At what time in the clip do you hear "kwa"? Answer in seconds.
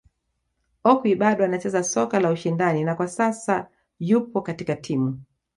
2.95-3.07